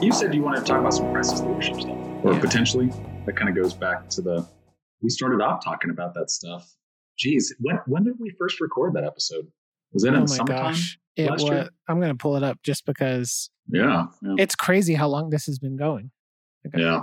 [0.00, 2.40] You said you wanted to talk about some crisis leadership stuff, or Yeah.
[2.40, 2.86] potentially
[3.26, 4.46] that kind of goes back to the.
[5.02, 6.74] We started off talking about that stuff.
[7.18, 9.46] Geez, when when did we first record that episode?
[9.92, 10.72] Was that oh in my summertime?
[10.72, 10.98] gosh.
[11.16, 11.68] It last was, year?
[11.88, 15.44] I'm going to pull it up just because Yeah, yeah, it's crazy how long this
[15.46, 16.10] has been going.
[16.64, 17.00] Like, I- yeah.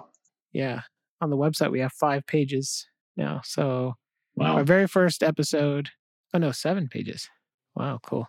[0.54, 0.82] Yeah.
[1.22, 3.42] On the website, we have five pages now.
[3.44, 3.96] So
[4.36, 4.56] Wow.
[4.58, 5.90] our very first episode,
[6.34, 7.30] oh no, seven pages.
[7.76, 8.28] Wow, cool.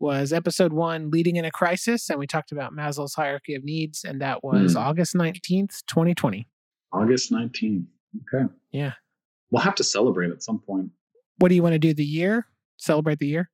[0.00, 2.08] Was episode one, Leading in a Crisis.
[2.08, 4.04] And we talked about Maslow's hierarchy of needs.
[4.04, 4.78] And that was Hmm.
[4.78, 6.46] August 19th, 2020.
[6.92, 7.86] August nineteenth.
[8.32, 8.46] Okay.
[8.72, 8.92] Yeah.
[9.50, 10.90] We'll have to celebrate at some point.
[11.38, 11.92] What do you want to do?
[11.92, 12.46] The year?
[12.76, 13.50] Celebrate the year?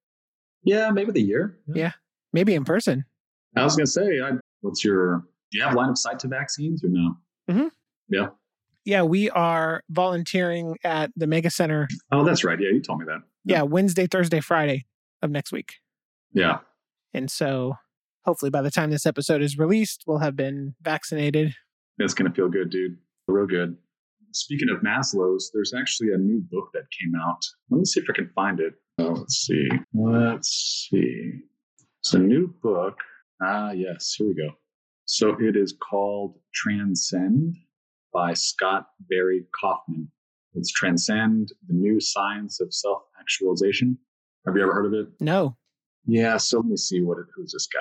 [0.63, 1.59] Yeah, maybe the year.
[1.67, 1.93] Yeah.
[2.33, 3.05] Maybe in person.
[3.57, 5.25] I was gonna say, I, what's your?
[5.51, 7.17] Do you have line of sight to vaccines or no?
[7.51, 7.71] Mhm.
[8.09, 8.29] Yeah.
[8.85, 11.89] Yeah, we are volunteering at the Mega Center.
[12.13, 12.59] Oh, that's right.
[12.61, 13.21] Yeah, you told me that.
[13.45, 14.87] Yeah, Wednesday, Thursday, Friday
[15.23, 15.75] of next week.
[16.35, 16.59] Yeah.
[17.13, 17.75] And so
[18.25, 21.55] hopefully by the time this episode is released, we'll have been vaccinated.
[21.99, 22.97] It's gonna feel good, dude.
[23.29, 23.77] Real good.
[24.33, 27.41] Speaking of Maslow's, there's actually a new book that came out.
[27.71, 28.75] Let me see if I can find it.
[28.99, 29.69] Oh, let's see.
[29.93, 31.41] Let's see.
[32.01, 32.99] It's a new book.
[33.41, 34.15] Ah, yes.
[34.19, 34.51] Here we go.
[35.07, 37.57] So it is called Transcend
[38.13, 40.11] by Scott Barry Kaufman.
[40.55, 43.99] It's Transcend, the new science of self actualization.
[44.47, 45.09] Have you ever heard of it?
[45.21, 45.57] No.
[46.07, 47.81] Yeah, so let me see what it, who's this guy.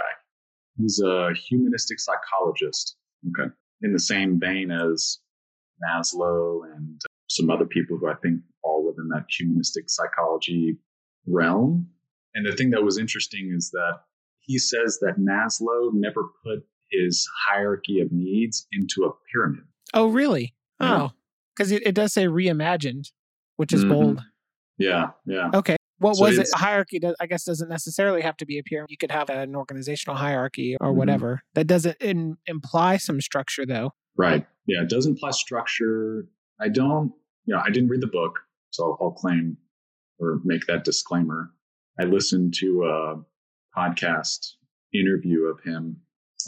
[0.77, 2.95] He's a humanistic psychologist.
[3.29, 3.49] Okay,
[3.81, 5.19] in the same vein as
[5.83, 10.77] Maslow and some other people who I think fall within that humanistic psychology
[11.27, 11.87] realm.
[12.35, 13.99] And the thing that was interesting is that
[14.41, 19.63] he says that Maslow never put his hierarchy of needs into a pyramid.
[19.93, 20.53] Oh, really?
[20.79, 21.11] Oh,
[21.55, 23.11] because it, it does say reimagined,
[23.55, 23.89] which is Mhm.
[23.89, 24.23] bold.
[24.77, 25.49] Yeah, yeah.
[25.53, 25.77] Okay.
[26.03, 26.49] What So was it?
[26.53, 28.91] A hierarchy, I guess, doesn't necessarily have to be a pyramid.
[28.91, 30.95] You could have an organizational hierarchy or Mhm.
[30.95, 31.41] whatever.
[31.55, 33.91] That doesn't in, imply some structure, though.
[34.17, 34.45] Right.
[34.67, 34.83] Yeah.
[34.83, 36.27] It does imply structure.
[36.59, 37.11] I don't,
[37.45, 39.57] you know, I didn't read the book, so I'll, I'll claim
[40.19, 41.51] or make that disclaimer.
[41.99, 43.23] I listened to a
[43.77, 44.53] podcast
[44.93, 45.97] interview of him.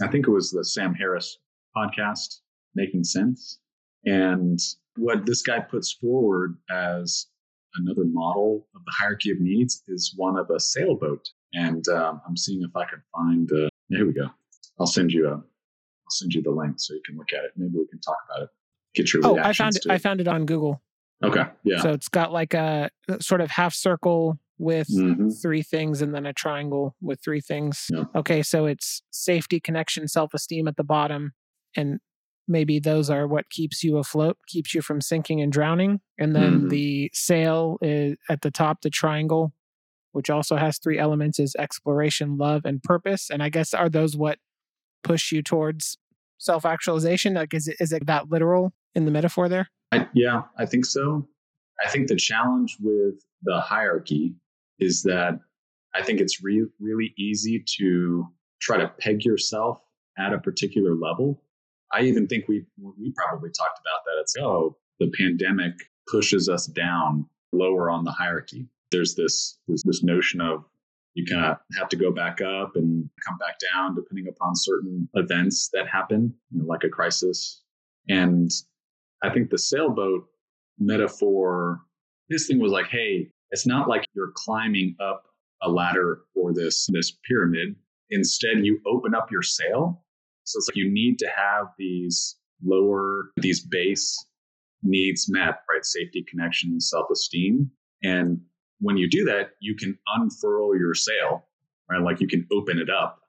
[0.02, 1.38] I think it was the Sam Harris
[1.76, 2.40] podcast,
[2.76, 3.60] Making Sense.
[4.06, 4.60] And
[4.98, 7.28] what this guy puts forward as
[7.78, 11.30] another model of the hierarchy of needs is one of a sailboat.
[11.53, 13.52] And um, I'm seeing if I can find.
[13.52, 14.28] Uh, here we go.
[14.80, 15.31] I'll send you a.
[15.34, 17.52] I'll send you the link so you can look at it.
[17.56, 18.50] Maybe we can talk about it.
[18.94, 19.81] Get your Oh, I found it.
[19.84, 20.81] to I found it on Google.
[21.24, 21.46] okay.
[21.64, 21.81] Yeah.
[21.81, 25.41] So it's got like a sort of half circle with Mhm.
[25.41, 27.88] three things and then a triangle with three things.
[27.91, 28.03] Yeah.
[28.16, 31.34] Okay, so it's safety, connection, self esteem at the bottom.
[31.75, 32.00] And
[32.48, 36.00] maybe those are what keeps you afloat, keeps you from sinking and drowning.
[36.20, 36.70] And then Mhm.
[36.70, 39.54] the sail is at the top, the triangle,
[40.12, 43.30] which also has three elements is exploration, love, and purpose.
[43.30, 44.40] And I guess are those what
[45.04, 45.98] push you towards
[46.38, 47.34] self actualization?
[47.34, 49.70] Like, is it, is it that literal in the metaphor there?
[49.92, 51.28] I, yeah, I think so.
[51.86, 54.36] I think the challenge with the hierarchy
[54.80, 55.40] is that
[55.94, 58.28] I think it's re- really easy to
[58.62, 59.82] try to peg yourself
[60.18, 61.42] at a particular level.
[61.94, 64.22] I even think we we probably talked about that.
[64.22, 65.73] It's oh, the pandemic
[66.07, 68.68] pushes us down lower on the hierarchy.
[68.91, 70.66] There's this this, this notion of
[71.16, 75.07] you kind of have to go back up and come back down depending upon certain
[75.13, 77.62] events that happen, you know, like a crisis.
[78.09, 78.52] And
[79.23, 80.28] I think the sailboat
[80.78, 81.81] metaphor,
[82.29, 85.23] this thing was like, hey, it's not like you're climbing up
[85.62, 87.75] a ladder or this this pyramid.
[88.09, 90.03] Instead, you open up your sail.
[90.46, 94.26] So it's like you need to have these lower, these base
[94.84, 95.84] needs met, right?
[95.84, 97.70] Safety, connection, self-esteem.
[98.04, 98.40] And
[98.80, 101.48] when you do that, you can unfurl your sail,
[101.90, 102.02] right?
[102.02, 103.20] Like you can open it up.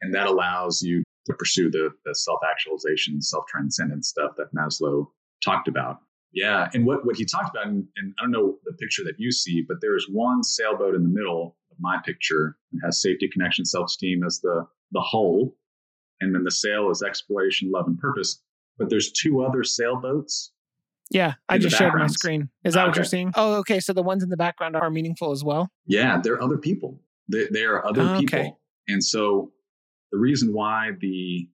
[0.00, 5.06] And that allows you to pursue the, the self-actualization, self-transcendent stuff that Maslow
[5.44, 5.98] talked about.
[6.32, 6.68] Yeah.
[6.72, 9.30] And what, what he talked about, and, and I don't know the picture that you
[9.30, 12.56] see, but there's one sailboat in the middle of my picture.
[12.72, 15.54] It has safety, connection, self-esteem as the, the hull.
[16.22, 18.40] And then the sail is exploration, love, and purpose.
[18.78, 20.52] But there's two other sailboats.
[21.10, 22.48] Yeah, I just shared my screen.
[22.64, 23.32] Is that what you're seeing?
[23.34, 23.80] Oh, okay.
[23.80, 25.68] So the ones in the background are meaningful as well.
[25.86, 27.00] Yeah, they're other people.
[27.28, 28.20] They, they are other Oh, okay.
[28.20, 28.60] people.
[28.88, 29.52] And so
[30.10, 31.48] the reason why the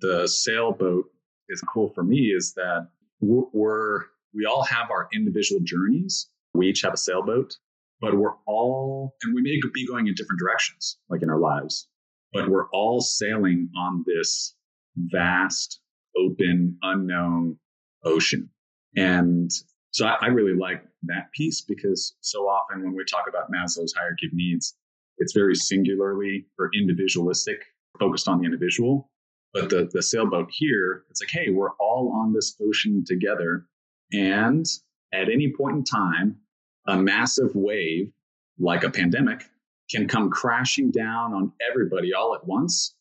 [0.00, 1.06] the sailboat
[1.48, 2.88] is cool for me is that
[3.20, 4.00] we're, we're
[4.32, 6.28] we all have our individual journeys.
[6.54, 7.56] We each have a sailboat,
[8.00, 11.88] but we're all and we may be going in different directions, like in our lives,
[12.32, 14.54] but we're all sailing on this
[14.96, 15.80] vast,
[16.16, 17.56] open, unknown
[18.04, 18.48] ocean.
[18.96, 19.50] And
[19.92, 23.94] so I, I really like that piece because so often when we talk about Maslow's
[23.96, 24.76] hierarchy of needs,
[25.18, 27.58] it's very singularly or individualistic,
[27.98, 29.10] focused on the individual.
[29.52, 33.66] But the, the sailboat here, it's like, hey, we're all on this ocean together.
[34.12, 34.64] And
[35.12, 36.36] at any point in time,
[36.86, 38.12] a massive wave,
[38.58, 39.44] like a pandemic,
[39.90, 42.94] can come crashing down on everybody all at once.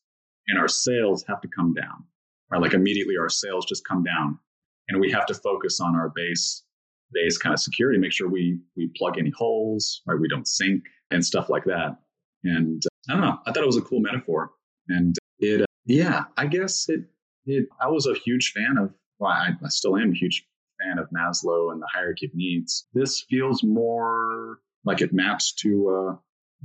[0.47, 2.03] And our sails have to come down.
[2.51, 4.39] Or like immediately our sails just come down.
[4.87, 6.63] And we have to focus on our base
[7.11, 10.19] base kind of security, make sure we we plug any holes, right?
[10.19, 11.97] We don't sink and stuff like that.
[12.43, 13.39] And uh, I don't know.
[13.45, 14.51] I thought it was a cool metaphor.
[14.87, 17.01] And it, uh, yeah, I guess it,
[17.45, 20.45] it, I was a huge fan of, well, I, I still am a huge
[20.81, 22.87] fan of Maslow and the hierarchy of needs.
[22.93, 26.15] This feels more like it maps to uh,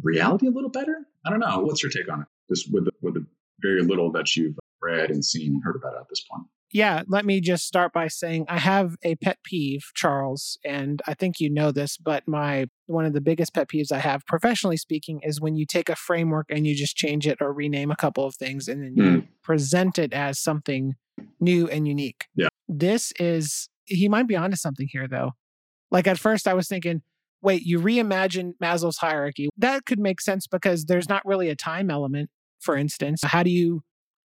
[0.02, 1.06] reality a little better.
[1.26, 1.61] I don't know.
[1.61, 2.26] What's your take on it?
[2.50, 3.26] Just with the, with the
[3.61, 7.25] very little that you've read and seen and heard about at this point yeah, let
[7.25, 11.49] me just start by saying I have a pet peeve, Charles, and I think you
[11.49, 15.41] know this, but my one of the biggest pet peeves I have, professionally speaking, is
[15.41, 18.35] when you take a framework and you just change it or rename a couple of
[18.35, 19.29] things and then you mm.
[19.44, 20.97] present it as something
[21.38, 22.25] new and unique.
[22.35, 22.49] Yeah.
[22.67, 25.31] This is he might be onto something here though.
[25.93, 27.02] Like at first I was thinking,
[27.44, 29.49] wait, you reimagine Maslow's hierarchy.
[29.56, 32.31] That could make sense because there's not really a time element,
[32.61, 33.20] for instance.
[33.23, 33.82] How do you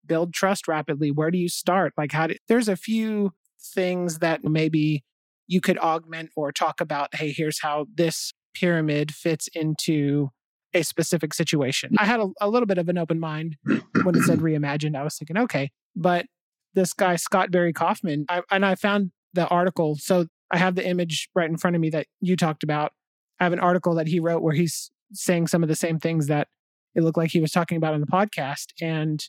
[0.07, 1.11] build trust rapidly?
[1.11, 1.95] Where do you start?
[1.97, 3.33] Like, how do, there's a few
[3.75, 5.03] things that maybe
[5.47, 7.15] you could augment or talk about.
[7.15, 10.31] Hey, here's how this pyramid fits into
[10.75, 11.95] a specific situation.
[11.99, 13.57] I had a, a little bit of an open mind
[14.03, 14.97] when it said reimagined.
[14.97, 16.27] I was thinking, okay, but
[16.75, 19.97] this guy, Scott Barry Kaufman, I, and I found the article.
[19.99, 22.93] So I have the image right in front of me that you talked about.
[23.41, 26.27] I have an article that he wrote where he's saying some of the same things
[26.27, 26.49] that
[26.95, 28.73] it looked like he was talking about on the podcast.
[28.81, 29.23] And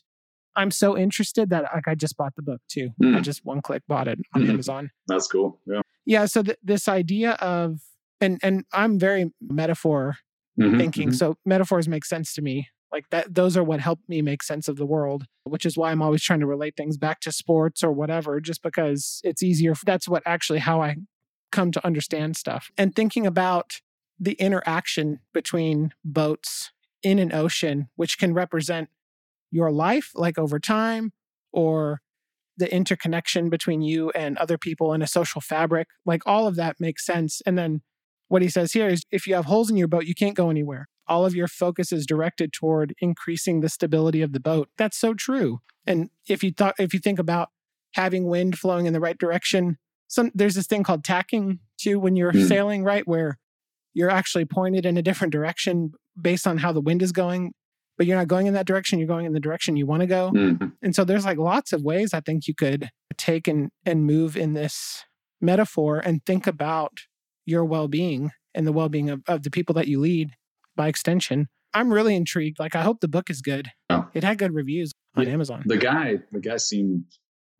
[0.56, 2.90] I'm so interested that like I just bought the book too.
[3.02, 3.16] Mm.
[3.16, 4.52] I just one click bought it on mm-hmm.
[4.52, 4.90] Amazon.
[5.06, 5.60] That's cool.
[5.66, 5.82] Yeah.
[6.04, 6.24] Yeah.
[6.26, 7.80] So th- this idea of
[8.20, 10.16] and and I'm very metaphor
[10.58, 11.08] mm-hmm, thinking.
[11.08, 11.16] Mm-hmm.
[11.16, 12.68] So metaphors make sense to me.
[12.90, 15.90] Like that, those are what help me make sense of the world, which is why
[15.90, 19.74] I'm always trying to relate things back to sports or whatever, just because it's easier.
[19.84, 20.96] That's what actually how I
[21.52, 22.70] come to understand stuff.
[22.78, 23.80] And thinking about
[24.18, 26.72] the interaction between boats
[27.02, 28.88] in an ocean, which can represent
[29.50, 31.12] your life, like over time,
[31.52, 32.00] or
[32.56, 35.88] the interconnection between you and other people in a social fabric.
[36.04, 37.40] Like all of that makes sense.
[37.46, 37.82] And then
[38.26, 40.50] what he says here is if you have holes in your boat, you can't go
[40.50, 40.88] anywhere.
[41.06, 44.68] All of your focus is directed toward increasing the stability of the boat.
[44.76, 45.60] That's so true.
[45.86, 47.48] And if you thought if you think about
[47.94, 49.78] having wind flowing in the right direction,
[50.08, 52.46] some there's this thing called tacking too when you're mm.
[52.46, 53.08] sailing, right?
[53.08, 53.38] Where
[53.98, 57.52] you're actually pointed in a different direction based on how the wind is going
[57.98, 59.00] but you're not going in that direction.
[59.00, 60.30] You're going in the direction you want to go.
[60.32, 60.68] Mm-hmm.
[60.82, 64.36] And so there's like lots of ways I think you could take and, and move
[64.36, 65.04] in this
[65.40, 67.00] metaphor and think about
[67.44, 70.30] your well being and the well being of, of the people that you lead
[70.76, 71.48] by extension.
[71.74, 72.58] I'm really intrigued.
[72.58, 73.68] Like, I hope the book is good.
[73.90, 74.08] Oh.
[74.14, 75.64] It had good reviews on yeah, Amazon.
[75.66, 77.04] The guy, the guy seemed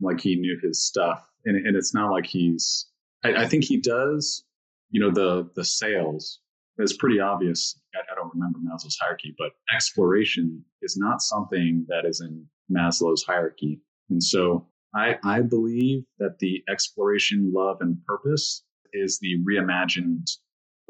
[0.01, 2.87] like he knew his stuff, and, and it's not like he's.
[3.25, 4.45] I, I think he does.
[4.91, 6.41] You know, the the sales
[6.79, 7.79] is pretty obvious.
[7.95, 13.25] I, I don't remember Maslow's hierarchy, but exploration is not something that is in Maslow's
[13.25, 13.81] hierarchy.
[14.11, 20.27] And so I, I believe that the exploration, love, and purpose is the reimagined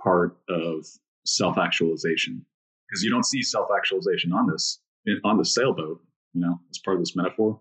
[0.02, 0.86] part of
[1.24, 2.44] self actualization
[2.88, 4.80] because you don't see self actualization on this
[5.24, 6.00] on the sailboat,
[6.34, 7.60] you know, as part of this metaphor.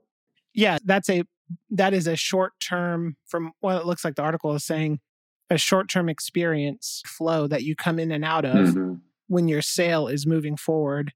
[0.54, 1.24] Yeah, that's a
[1.72, 5.00] that is a short term from what it looks like the article is saying
[5.50, 8.94] a short term experience flow that you come in and out of mm-hmm.
[9.28, 11.14] when your sail is moving forward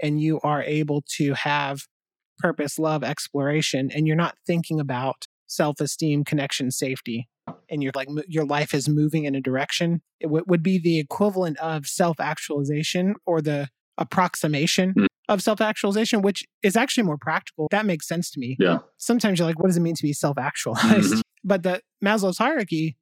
[0.00, 1.82] and you are able to have
[2.38, 7.28] purpose, love, exploration, and you're not thinking about self esteem, connection, safety.
[7.68, 10.00] And you're like, your life is moving in a direction.
[10.20, 15.06] It w- would be the equivalent of self actualization or the approximation mm.
[15.28, 17.68] of self actualization, which is actually more practical.
[17.70, 18.56] That makes sense to me.
[18.58, 18.78] Yeah.
[18.96, 21.12] Sometimes you're like, what does it mean to be self actualized?
[21.12, 21.20] Mm-hmm.
[21.46, 22.96] But the Maslow's hierarchy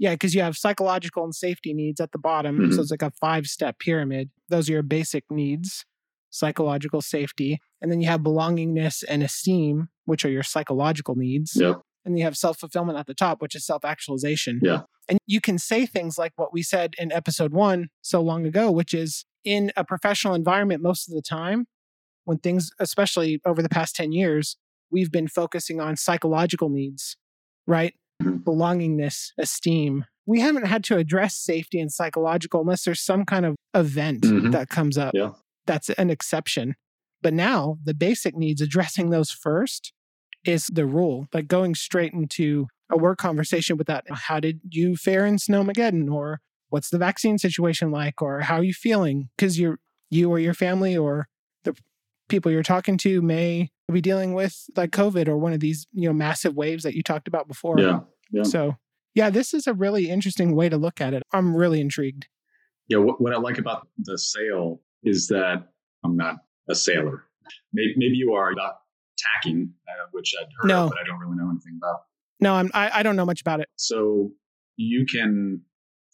[0.00, 2.58] yeah, because you have psychological and safety needs at the bottom.
[2.58, 2.72] Mm-hmm.
[2.72, 4.30] So it's like a five step pyramid.
[4.48, 5.84] Those are your basic needs
[6.30, 7.58] psychological safety.
[7.82, 11.52] And then you have belongingness and esteem, which are your psychological needs.
[11.54, 11.80] Yep.
[12.04, 14.60] And you have self fulfillment at the top, which is self actualization.
[14.62, 14.82] Yeah.
[15.08, 18.70] And you can say things like what we said in episode one so long ago,
[18.70, 21.66] which is in a professional environment, most of the time,
[22.24, 24.56] when things, especially over the past 10 years,
[24.90, 27.16] we've been focusing on psychological needs,
[27.66, 27.94] right?
[28.20, 30.04] belongingness, esteem.
[30.26, 34.50] We haven't had to address safety and psychological unless there's some kind of event mm-hmm.
[34.50, 35.12] that comes up.
[35.14, 35.30] Yeah.
[35.66, 36.74] That's an exception.
[37.22, 39.92] But now the basic needs, addressing those first
[40.44, 41.26] is the rule.
[41.34, 44.04] Like going straight into a work conversation with that.
[44.08, 46.10] How did you fare in Snowmageddon?
[46.10, 48.22] Or what's the vaccine situation like?
[48.22, 49.28] Or how are you feeling?
[49.36, 49.78] Because you're
[50.10, 51.28] you or your family or
[51.64, 51.76] the
[52.28, 56.08] people you're talking to may be dealing with like COVID or one of these, you
[56.08, 57.78] know, massive waves that you talked about before.
[57.78, 58.00] Yeah.
[58.30, 58.42] Yeah.
[58.44, 58.76] So,
[59.14, 61.22] yeah, this is a really interesting way to look at it.
[61.32, 62.28] I'm really intrigued.
[62.88, 62.98] Yeah.
[62.98, 65.68] What, what I like about the sail is that
[66.04, 66.36] I'm not
[66.68, 67.24] a sailor.
[67.72, 68.74] Maybe, maybe you are about
[69.18, 70.84] tacking, uh, which I'd heard No.
[70.84, 72.00] of, but I don't really know anything about.
[72.40, 73.68] No, I'm, I, I don't know much about it.
[73.76, 74.30] So
[74.76, 75.60] you can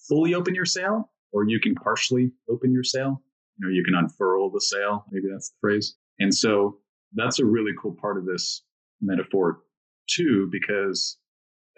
[0.09, 3.23] fully open your sail or you can partially open your sail.
[3.59, 5.05] You know, you can unfurl the sail.
[5.11, 5.97] Maybe that's the phrase.
[6.19, 6.79] And so
[7.17, 8.63] that's a really cool part of this
[9.01, 9.61] metaphor
[10.09, 11.19] too, because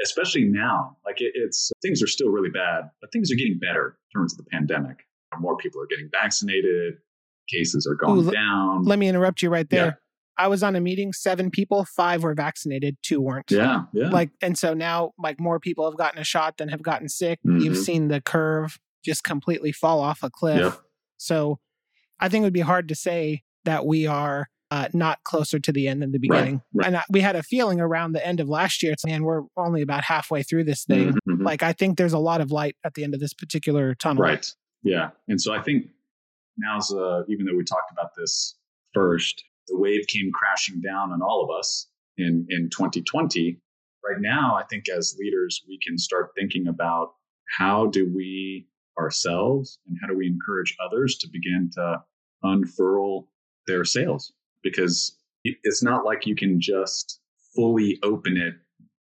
[0.05, 3.99] especially now, like it, it's things are still really bad, but things are getting better
[4.15, 4.99] in terms of the pandemic.
[5.41, 6.95] More people are getting vaccinated.
[7.49, 8.85] Cases are going Ooh, down.
[8.85, 9.87] Let me interrupt you right there.
[9.87, 9.93] Yeah.
[10.41, 13.51] I was on a meeting, seven people, five were vaccinated, two weren't.
[13.51, 13.85] yeah.
[13.93, 14.11] Yeah.
[14.11, 17.41] Like, and so now, like, more people have gotten a shot than have gotten sick.
[17.45, 17.61] Mhm.
[17.63, 20.61] You've seen the curve just completely fall off a cliff.
[20.61, 20.81] Yep.
[21.17, 21.59] So
[22.21, 25.73] I think it would be hard to say that we are uh, not closer to
[25.73, 26.61] the end than the beginning.
[26.75, 26.87] right.
[26.87, 29.43] And I, we had a feeling around the end of last year, it's, man, we're
[29.57, 31.13] only about halfway through this thing.
[31.13, 31.45] Mhm, mhm.
[31.45, 34.23] Like, I think there's a lot of light at the end of this particular tunnel.
[34.23, 34.47] Right.
[34.83, 35.11] Yeah.
[35.27, 35.87] And so I think
[36.59, 38.57] now's, uh, even though we talked about this
[38.93, 43.61] first, the wave came crashing down on all of us in, in 2020.
[44.05, 47.13] Right now, I think as leaders, we can start thinking about
[47.59, 52.03] how do we ourselves and how do we encourage others to begin to
[52.43, 53.29] unfurl
[53.67, 54.33] their sails?
[54.63, 57.21] Because it's not like you can just
[57.55, 58.55] fully open it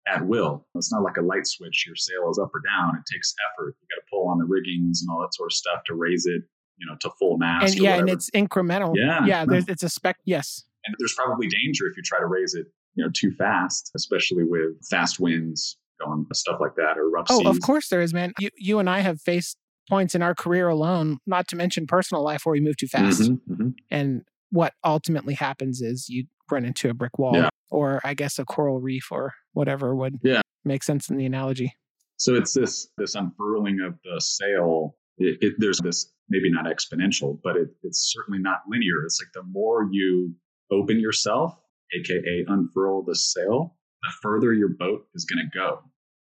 [0.08, 0.68] at will.
[0.76, 1.86] It's not like a light switch.
[1.88, 2.96] Your sail is up or down.
[2.96, 3.76] It takes effort.
[3.82, 6.26] You got to pull on the riggings and all that sort of stuff to raise
[6.26, 6.44] it,
[6.78, 7.74] you know, to full mast.
[7.76, 8.94] And yeah, and it's incremental.
[8.96, 9.46] Yeah, Yeah.
[9.46, 10.18] There's, it's a spec.
[10.26, 10.64] Yes.
[10.86, 14.44] and there's probably danger if you try to raise it, you know, too fast, especially
[14.44, 17.48] with fast winds going stuff like that or rough Oh, seas.
[17.48, 18.34] of course there is, man.
[18.40, 19.58] You, you and I have faced
[19.90, 23.22] points in our career alone, not to mention personal life, where we move too fast.
[23.22, 23.74] Mhm, mhm.
[23.90, 27.50] And what ultimately happens is you run into a brick wall Yeah.
[27.72, 30.42] or I guess a coral reef or whatever would Yeah.
[30.64, 31.74] make sense in the analogy.
[32.18, 34.96] So it's this this unfurling of the sail.
[35.18, 39.04] It, it, there's this maybe not exponential, but it, it's certainly not linear.
[39.06, 40.34] It's like the more you
[40.72, 41.58] open yourself,
[41.94, 45.80] aka unfurl the sail, the further your boat is going to go.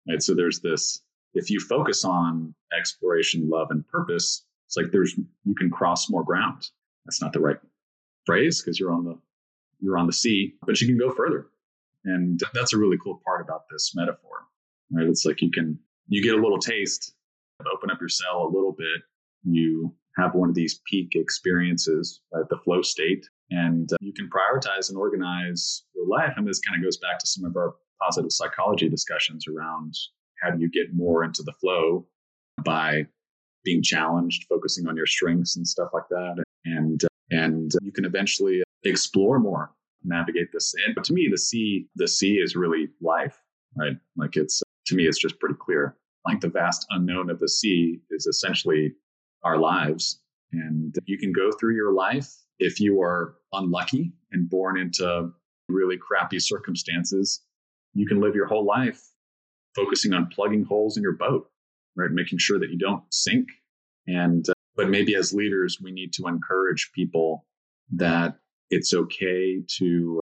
[0.08, 0.22] Right.
[0.22, 1.02] So there's this.
[1.34, 6.24] If you focus on exploration, love, and purpose, it's like there's you can cross more
[6.24, 6.68] ground.
[7.06, 7.56] That's not the right
[8.28, 9.18] phrase because you're on the
[9.80, 11.48] you're on the sea, but you can go further.
[12.04, 14.28] And that's a really cool part about this metaphor
[14.92, 15.06] right?
[15.06, 17.14] It's like you can you get a little taste,
[17.72, 19.02] open up your cell a little bit,
[19.44, 24.28] you have one of these peak experiences at the flow state, and uh, you can
[24.28, 26.32] prioritize and organize your life.
[26.36, 29.94] And this kind of goes back to some of our positive psychology discussions around
[30.42, 32.06] how do you get more into the flow
[32.64, 33.06] by
[33.64, 38.62] being challenged, focusing on your strengths and stuff like that, and and you can eventually
[38.84, 39.72] explore more,
[40.04, 40.74] navigate this.
[40.86, 43.38] And to me, the sea, the sea is really life,
[43.76, 43.96] right?
[44.16, 45.96] Like it's to me, it's just pretty clear.
[46.26, 48.94] Like the vast unknown of the sea is essentially
[49.44, 50.20] our lives.
[50.52, 55.30] And you can go through your life if you are unlucky and born into
[55.68, 57.42] really crappy circumstances.
[57.94, 59.02] You can live your whole life
[59.76, 61.50] focusing on plugging holes in your boat,
[61.96, 62.10] right?
[62.10, 63.48] Making sure that you don't sink.
[64.06, 64.46] And,
[64.78, 67.44] but maybe as leaders, we need to encourage people
[67.90, 68.38] that
[68.70, 69.84] it's okay to,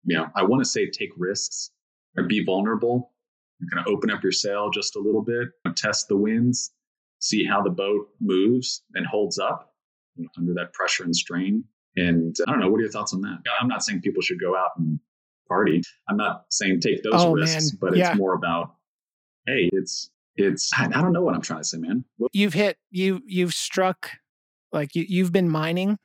[0.05, 1.71] you know, I want to say take risks
[2.17, 3.13] or be vulnerable
[3.61, 6.73] you're going to open up your sail just a little bit, test the winds,
[7.19, 9.75] see how the boat moves and holds up
[10.17, 11.63] you know, under that pressure and strain.
[11.97, 13.37] And I don't know, what are your thoughts on that?
[13.61, 14.99] I'm not saying people should go out and
[15.47, 15.83] party.
[16.09, 17.79] I'm not saying take those Oh, risks, man.
[17.83, 18.13] but Yeah.
[18.13, 18.77] it's more about,
[19.47, 22.03] hey, it's, it's, I I don't know what I'm trying to say, man.
[22.33, 24.11] You've hit you you've struck
[24.73, 25.99] like you you've been mining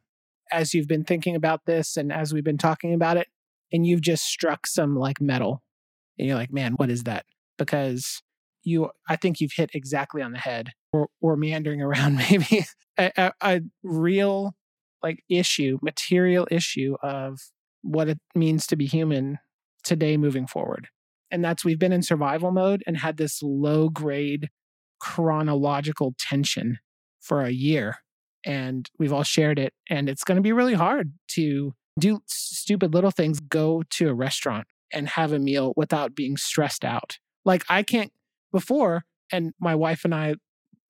[0.52, 3.28] as you've been thinking about this and as we've been talking about it,
[3.72, 5.62] and you've just struck some like metal.
[6.18, 7.26] And you're like, man, what is that?
[7.58, 8.22] Because
[8.64, 10.72] you I think you've hit exactly on the head.
[10.94, 12.66] Or or meandering around maybe
[12.98, 14.56] a, a, a real
[15.04, 17.40] like issue, material issue of
[17.82, 19.38] what it means to be human
[19.84, 20.88] today moving forward.
[21.30, 24.50] And that's we've been in survival mode and had this low grade
[25.00, 26.80] chronological tension
[27.20, 27.98] for a year.
[28.46, 29.74] And we've all shared it.
[29.90, 34.14] And it's going to be really hard to do stupid little things, go to a
[34.14, 37.18] restaurant and have a meal without being stressed out.
[37.44, 38.12] Like I can't,
[38.52, 40.36] before, and my wife and I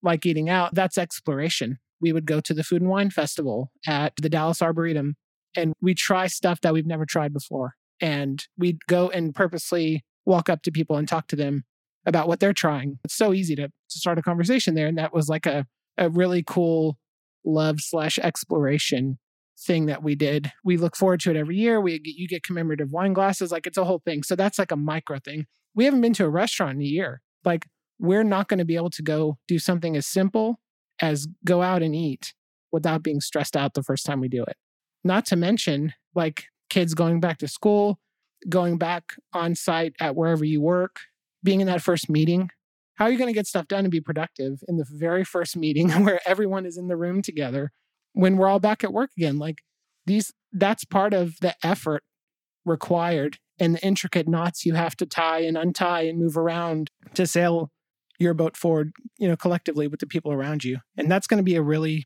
[0.03, 1.79] like eating out, that's exploration.
[2.01, 5.15] We would go to the Food and Wine Festival at the Dallas Arboretum
[5.55, 7.75] and we try stuff that we've never tried before.
[8.01, 11.63] And we'd go and purposely walk up to people and talk to them
[12.05, 12.99] about what they're trying.
[13.03, 14.87] It's so easy to, to start a conversation there.
[14.87, 15.65] And that was like a,
[15.97, 16.97] a really cool
[17.45, 19.17] love slash exploration
[19.57, 20.51] thing that we did.
[20.63, 21.79] We look forward to it every year.
[21.79, 24.23] We get, you get commemorative wine glasses, like it's a whole thing.
[24.23, 25.45] So that's like a micro thing.
[25.75, 27.21] We haven't been to a restaurant in a year.
[27.43, 27.67] Like
[27.99, 30.59] we're not going to be able to go do something as simple
[31.01, 32.33] as go out and eat
[32.71, 34.57] without being stressed out the first time we do it.
[35.03, 37.99] Not to mention like kids going back to school,
[38.49, 40.97] going back on site at wherever you work,
[41.43, 42.49] being in that first meeting.
[42.95, 45.55] How are you going to get stuff done and be productive in the very first
[45.55, 47.71] meeting where everyone is in the room together
[48.13, 49.37] when we're all back at work again?
[49.37, 49.59] Like
[50.05, 52.03] these, that's part of the effort
[52.65, 57.25] required and the intricate knots you have to tie and untie and move around to
[57.25, 57.71] sail
[58.19, 60.79] your boat forward, you know, collectively with the people around you.
[60.97, 62.05] And that's going to be a really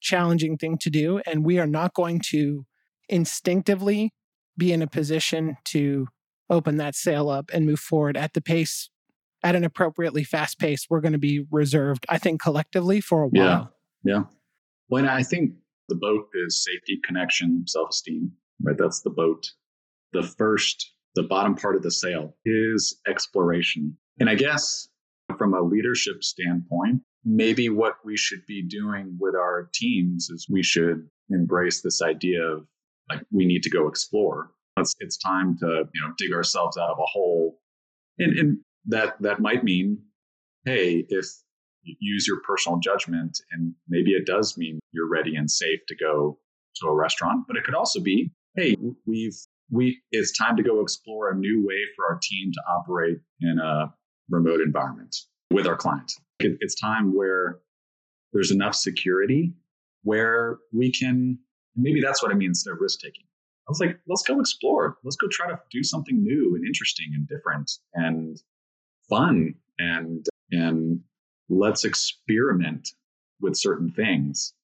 [0.00, 1.20] challenging thing to do.
[1.26, 2.64] And we are not going to
[3.08, 4.12] instinctively
[4.56, 6.08] be in a position to
[6.50, 8.90] open that sail up and move forward at the pace
[9.42, 13.28] at an appropriately fast pace we're going to be reserved i think collectively for a
[13.28, 13.72] while.
[14.04, 14.14] Yeah.
[14.14, 14.22] Yeah
[14.88, 15.52] well i think
[15.88, 18.32] the boat is safety connection self-esteem
[18.62, 18.76] right?
[18.78, 19.50] That's the boat.
[20.12, 23.96] The first the bottom part of the sail is exploration.
[24.20, 24.88] And i guess
[25.38, 30.62] from a leadership standpoint maybe what we should be doing with our teams is we
[30.62, 32.66] should embrace this idea of
[33.08, 34.50] like we need to go explore.
[34.76, 37.58] It's, it's time to you know dig ourselves out of a hole,
[38.18, 39.98] and, and that that might mean,
[40.64, 41.26] hey, if
[41.82, 45.96] you use your personal judgment, and maybe it does mean you're ready and safe to
[45.96, 46.38] go
[46.76, 49.36] to a restaurant, but it could also be, hey, we've
[49.70, 53.58] we it's time to go explore a new way for our team to operate in
[53.58, 53.92] a
[54.28, 55.16] remote environment
[55.50, 56.20] with our clients.
[56.40, 57.60] It, it's time where
[58.32, 59.54] there's enough security
[60.02, 61.38] where we can
[61.76, 63.24] maybe that's what I mean instead of risk taking.
[63.68, 64.98] I was like, let's go explore.
[65.04, 68.36] Let's go try to do something new and interesting and different and
[69.12, 71.00] fun and and
[71.48, 72.88] let's experiment
[73.40, 74.54] with certain things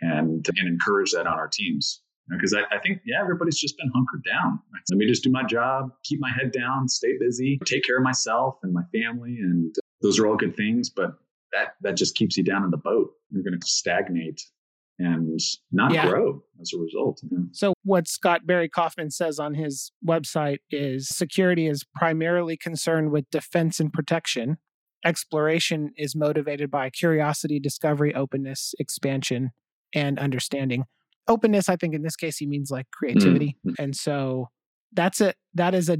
[0.00, 2.02] and and encourage that on our teams.
[2.30, 4.60] Because I, I, think, yeah, everybody's just been hunkered down.
[4.90, 8.02] Let me just do my job, keep my head down, stay busy, take care of
[8.02, 9.38] myself and my family.
[9.40, 11.14] And those are all good things, but
[11.52, 13.12] that that just keeps you down in the boat.
[13.30, 14.42] You're going to stagnate
[14.98, 15.38] and
[15.70, 16.08] not yeah.
[16.08, 17.22] grow as a result.
[17.52, 23.30] So, what Scott Barry Kaufman says on his website is security is primarily concerned with
[23.30, 24.58] defense and protection.
[25.04, 29.50] Exploration is motivated by curiosity, discovery, openness, expansion,
[29.94, 30.84] and understanding.
[31.28, 33.56] Openness, I think in this case, he means like creativity.
[33.64, 33.82] Mm-hmm.
[33.82, 34.48] And so
[34.92, 35.98] that's a that is a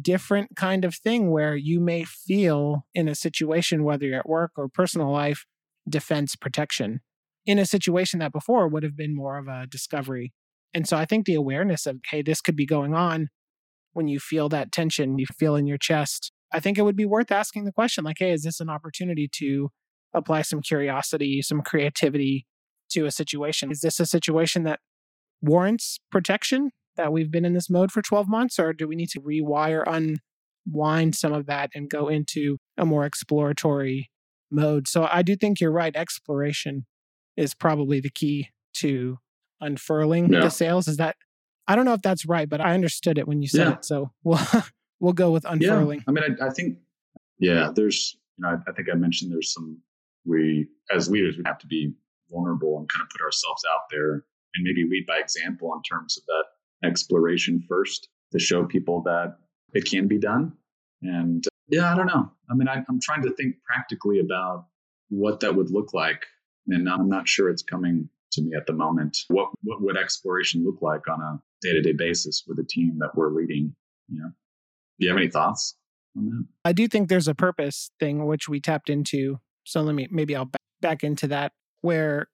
[0.00, 4.52] different kind of thing where you may feel in a situation, whether you're at work
[4.56, 5.44] or personal life,
[5.88, 7.00] defense protection
[7.48, 10.34] in a situation that before would have been more of a discovery.
[10.74, 13.28] And so I think the awareness of, hey, this could be going on
[13.94, 17.06] when you feel that tension, you feel in your chest, I think it would be
[17.06, 19.70] worth asking the question like, hey, is this an opportunity to
[20.12, 22.46] apply some curiosity, some creativity
[22.90, 23.70] to a situation?
[23.70, 24.80] Is this a situation that
[25.40, 26.70] warrants protection?
[26.98, 29.84] That we've been in this mode for 12 months, or do we need to rewire,
[29.86, 34.10] unwind some of that and go into a more exploratory
[34.50, 34.86] mode?
[34.86, 35.96] So I do think you're right.
[35.96, 36.86] Exploration
[37.38, 39.18] is probably the key to
[39.60, 40.40] unfurling yeah.
[40.40, 40.88] the sails.
[40.88, 41.16] Is that
[41.66, 43.72] I don't know if that's right, but I understood it when you said yeah.
[43.74, 43.84] it.
[43.84, 44.40] So we'll
[45.00, 46.00] we'll go with unfurling.
[46.00, 46.04] Yeah.
[46.08, 46.78] I mean, I, I think
[47.38, 49.80] yeah, there's you know, I, I think I mentioned there's some
[50.26, 51.94] we as leaders we have to be
[52.30, 54.24] vulnerable and kind of put ourselves out there
[54.54, 59.36] and maybe lead by example in terms of that exploration first to show people that
[59.72, 60.52] it can be done.
[61.02, 62.30] And yeah, I don't know.
[62.50, 64.66] I mean, I, I'm trying to think practically about
[65.08, 66.26] what that would look like
[66.68, 69.18] and I'm not sure it's coming to me at the moment.
[69.28, 72.98] What what would exploration look like on a day to day basis with a team
[73.00, 73.74] that we're leading?
[74.08, 74.28] You know,
[74.98, 75.76] do you have any thoughts
[76.16, 76.46] on that?
[76.64, 79.38] I do think there's a purpose thing which we tapped into.
[79.64, 82.28] So let me maybe I'll back, back into that where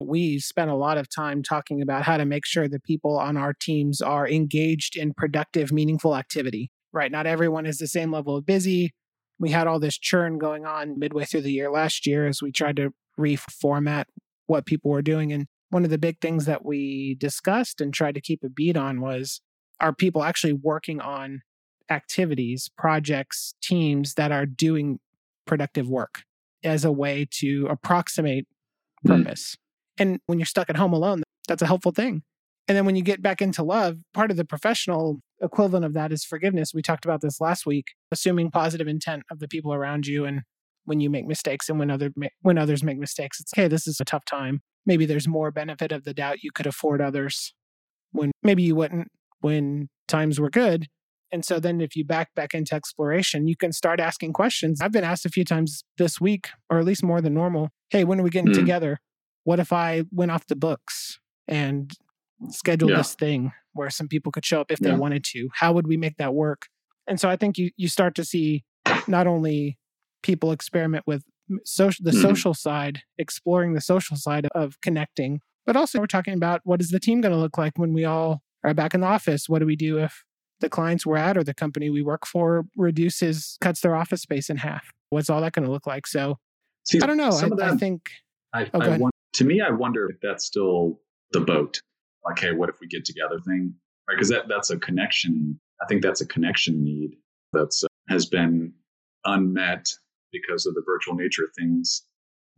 [0.00, 3.36] we spent a lot of time talking about how to make sure the people on
[3.36, 6.70] our teams are engaged in productive, meaningful activity.
[6.92, 7.10] Right?
[7.10, 8.92] Not everyone is the same level of busy.
[9.40, 12.52] We had all this churn going on midway through the year last year as we
[12.52, 14.04] tried to reformat
[14.46, 15.32] what people were doing.
[15.32, 18.76] And one of the big things that we discussed and tried to keep a beat
[18.76, 19.40] on was
[19.80, 21.40] are people actually working on
[21.90, 24.98] activities, projects, teams that are doing
[25.46, 26.22] productive work
[26.62, 28.46] as a way to approximate
[29.06, 29.24] mm.
[29.24, 29.56] purpose.
[29.56, 30.02] Mm.
[30.02, 32.22] And when you're stuck at home alone, that's a helpful thing.
[32.66, 36.12] And then when you get back into love, part of the professional equivalent of that
[36.12, 36.72] is forgiveness.
[36.72, 40.42] We talked about this last week, assuming positive intent of the people around you and
[40.84, 44.00] when you make mistakes and when other when others make mistakes it's okay this is
[44.00, 47.54] a tough time maybe there's more benefit of the doubt you could afford others
[48.12, 49.08] when maybe you wouldn't
[49.40, 50.86] when times were good
[51.32, 54.92] and so then if you back back into exploration you can start asking questions i've
[54.92, 58.20] been asked a few times this week or at least more than normal hey when
[58.20, 58.58] are we getting mm.
[58.58, 58.98] together
[59.44, 61.18] what if i went off the books
[61.48, 61.92] and
[62.50, 62.98] schedule Yeah.
[62.98, 65.48] this thing where some people could show up if they wanted to.
[65.54, 66.66] How would we make that work?
[67.06, 68.64] And so I think you you start to see
[69.06, 69.78] not only
[70.24, 71.22] people experiment with
[71.64, 72.22] social the Mhm.
[72.22, 76.88] social side, exploring the social side of connecting, but also we're talking about what is
[76.90, 79.46] the team going to look like when we all are back in the office?
[79.48, 80.24] What do we do if
[80.60, 84.48] the clients we're at or the company we work for reduces cuts their office space
[84.48, 84.90] in half?
[85.10, 86.06] What's all that going to look like?
[86.06, 86.38] So
[86.86, 87.28] See, I don't know.
[87.28, 88.10] I, some of I that- think
[88.54, 88.98] I, Oh, I
[89.34, 91.00] to me, I wonder if that's still
[91.32, 91.80] the boat.
[92.24, 93.74] Like, hey, what if we get together thing?
[94.08, 94.14] Right?
[94.16, 95.60] Because that, that's a connection.
[95.82, 97.16] I think that's a connection need
[97.52, 98.72] that's uh, has been
[99.26, 99.86] unmet
[100.42, 102.02] because of the virtual nature of things.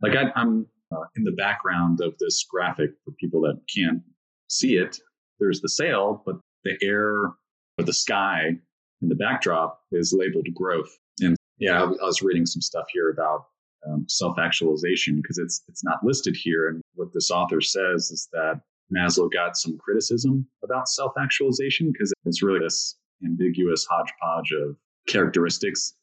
[0.01, 4.01] Like I, I'm uh, in the background of this graphic for people that can't
[4.49, 4.99] see it.
[5.39, 7.31] There's the sail, but the air
[7.77, 8.57] or the sky
[9.01, 10.89] in the backdrop is labeled growth.
[11.21, 13.45] And yeah, I, I was reading some stuff here about
[13.87, 16.69] um, self-actualization because it's it's not listed here.
[16.69, 18.61] And what this author says is that
[18.95, 24.75] Maslow got some criticism about self-actualization because it's really this ambiguous hodgepodge of
[25.07, 25.93] characteristics.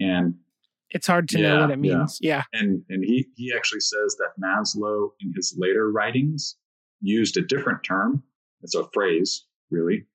[0.00, 0.34] And
[0.90, 1.96] it's hard to know what it yeah.
[1.96, 2.18] means.
[2.20, 2.42] Yeah.
[2.52, 6.56] and and he he actually says that Maslow in his later writings
[7.00, 8.22] used a different term.
[8.62, 10.06] It's a phrase, really,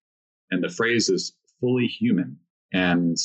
[0.51, 2.37] and the phrase is fully human.
[2.73, 3.17] And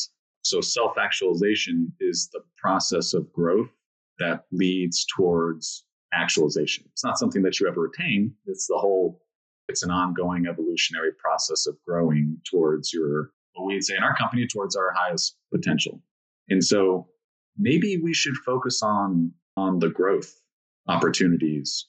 [0.42, 3.70] so self-actualization is the process of growth
[4.18, 6.84] that leads towards actualization.
[6.92, 8.34] It's not something that you ever attain.
[8.46, 9.20] It's the whole.
[9.68, 14.46] It's an ongoing evolutionary process of growing towards your, what we'd say in our company,
[14.46, 16.02] towards our highest potential.
[16.50, 17.08] And so
[17.56, 20.40] maybe we should focus on on the growth
[20.88, 21.86] opportunities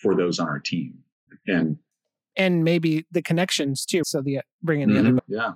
[0.00, 0.98] for those on our team
[1.46, 1.78] and
[2.36, 4.02] And maybe the connections too.
[4.04, 5.52] So the bringing the other Mhm, yeah.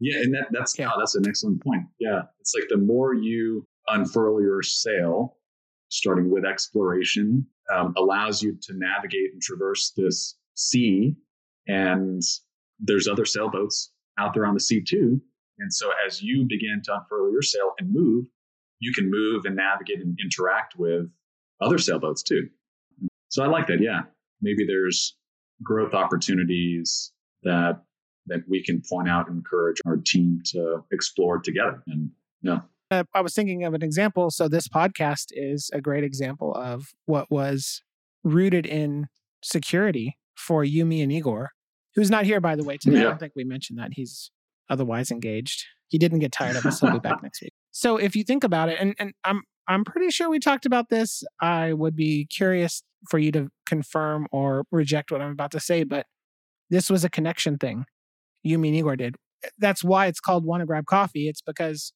[0.00, 0.90] Yeah and that that's Yeah.
[0.94, 1.82] oh, that's an excellent point.
[2.00, 2.22] Yeah.
[2.40, 5.36] It's like the more you unfurl your sail
[5.90, 11.14] starting with exploration um, allows you to navigate and traverse this sea
[11.68, 12.22] and
[12.80, 15.20] there's other sailboats out there on the sea too.
[15.58, 18.26] And so as you begin to unfurl your sail and move
[18.84, 21.10] you can move and navigate and interact with
[21.60, 22.48] other sailboats too
[23.28, 24.02] so i like that yeah
[24.40, 25.16] maybe there's
[25.62, 27.82] growth opportunities that
[28.26, 32.10] that we can point out and encourage our team to explore together and
[32.42, 34.30] yeah uh, I was thinking of an example.
[34.30, 37.82] So this podcast is a great example of what was
[38.22, 39.06] rooted in
[39.42, 41.50] security for Yumi and Igor,
[41.94, 43.00] who's not here by the way today.
[43.00, 44.30] I don't think we mentioned that he's
[44.68, 45.64] otherwise engaged.
[45.88, 46.80] He didn't get tired of us.
[46.80, 47.53] He'll be back next week.
[47.76, 50.90] So if you think about it, and, and I'm I'm pretty sure we talked about
[50.90, 51.24] this.
[51.40, 55.82] I would be curious for you to confirm or reject what I'm about to say,
[55.82, 56.06] but
[56.70, 57.84] this was a connection thing.
[58.46, 59.16] Yumi and Igor did.
[59.58, 61.28] That's why it's called Want to Grab Coffee.
[61.28, 61.92] It's because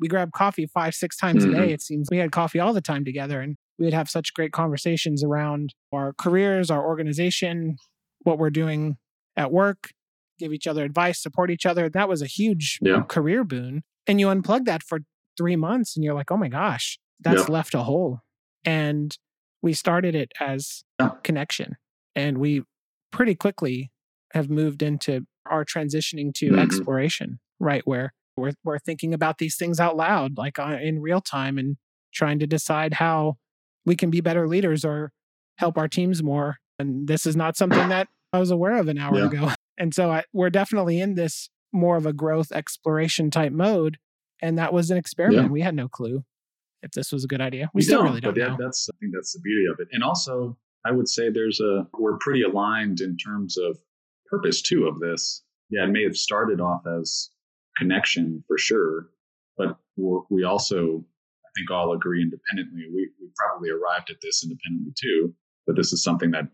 [0.00, 1.54] we grab coffee five, six times a day.
[1.58, 1.70] Mm-hmm.
[1.74, 4.52] It seems we had coffee all the time together and we would have such great
[4.52, 7.76] conversations around our careers, our organization,
[8.20, 8.96] what we're doing
[9.36, 9.90] at work,
[10.38, 11.88] give each other advice, support each other.
[11.90, 13.02] That was a huge Yeah.
[13.02, 13.82] career boon.
[14.06, 15.00] And you unplug that for
[15.38, 17.54] three months and you're like, oh my gosh, that's Yeah.
[17.54, 18.20] left a hole.
[18.64, 19.16] And
[19.62, 21.12] we started it as Yeah.
[21.24, 21.76] connection.
[22.14, 22.64] And we
[23.12, 23.90] pretty quickly
[24.34, 26.58] have moved into our transitioning to Mhm.
[26.58, 27.86] exploration, right?
[27.86, 31.76] Where we're, we're thinking about these things out loud, like uh, in real time, and
[32.12, 33.38] trying to decide how
[33.86, 35.12] we can be better leaders or
[35.56, 36.56] help our teams more.
[36.78, 39.26] And this is not something that I was aware of an hour Yeah.
[39.26, 39.52] ago.
[39.80, 43.98] And so I, we're definitely in this more of a growth exploration type mode.
[44.42, 45.46] And that was an experiment.
[45.46, 45.50] Yeah.
[45.50, 46.24] We had no clue
[46.82, 47.70] if this was a good idea.
[47.74, 48.56] We, We still don't, really don't but know.
[48.58, 49.88] that's I think that's the beauty of it.
[49.92, 53.78] And also, I would say there's a we're pretty aligned in terms of
[54.26, 55.42] purpose too of this.
[55.70, 57.30] Yeah, it may have started off as
[57.76, 59.08] connection for sure,
[59.56, 61.04] but we're, we also
[61.44, 62.84] I think all agree independently.
[62.94, 65.34] We we probably arrived at this independently too,
[65.66, 66.44] but this is something that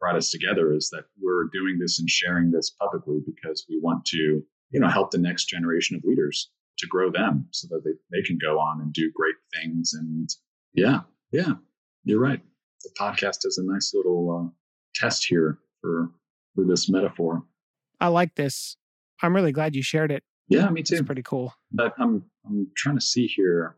[0.00, 4.04] brought us together is that we're doing this and sharing this publicly because we want
[4.06, 7.90] to you know help the next generation of leaders to grow them so that they,
[8.16, 10.28] they can go on and do great things and
[10.74, 11.00] yeah
[11.32, 11.52] yeah
[12.04, 12.40] you're right
[12.84, 14.48] the podcast is a nice little uh,
[14.94, 16.10] test here for
[16.54, 17.42] for this metaphor
[18.00, 18.76] I like this.
[19.22, 20.22] I'm really glad you shared it.
[20.48, 21.52] yeah me It's too pretty cool.
[21.72, 23.76] but i'm i'm trying to see here